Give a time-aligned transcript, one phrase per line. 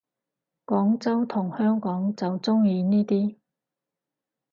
[0.65, 3.37] 廣州同香港就鍾意呢啲